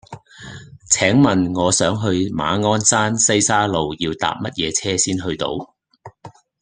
[0.89, 5.75] 請問我想去馬鞍山西沙路要搭乜嘢車先去到